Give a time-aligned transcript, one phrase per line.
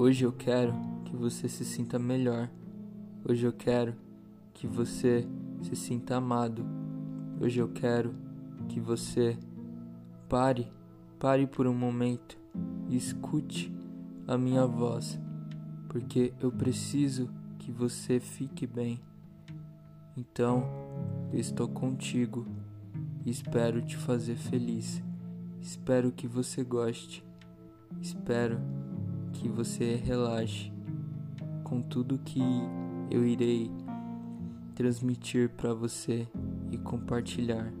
[0.00, 0.72] Hoje eu quero
[1.06, 2.48] que você se sinta melhor.
[3.28, 3.96] Hoje eu quero
[4.54, 5.26] que você
[5.60, 6.64] se sinta amado.
[7.40, 8.14] Hoje eu quero
[8.68, 9.36] que você
[10.28, 10.72] pare,
[11.18, 12.38] pare por um momento
[12.88, 13.74] e escute
[14.24, 15.18] a minha voz,
[15.88, 17.28] porque eu preciso
[17.58, 19.00] que você fique bem.
[20.16, 20.62] Então,
[21.32, 22.46] eu estou contigo
[23.26, 25.02] e espero te fazer feliz.
[25.60, 27.26] Espero que você goste.
[28.00, 28.60] Espero
[29.38, 30.72] que você relaxe
[31.62, 32.42] com tudo que
[33.08, 33.70] eu irei
[34.74, 36.26] transmitir para você
[36.72, 37.72] e compartilhar.